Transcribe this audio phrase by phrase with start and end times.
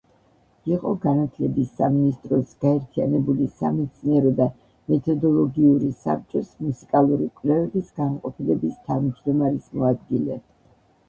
[0.75, 4.47] იყო განათლების სამინისტროს გაერთიანებული სამეცნიერო და
[4.93, 10.41] მეთოდოლოგიური საბჭოს მუსიკალური კვლევების განყოფილების თავმჯდომარის მოადგილე.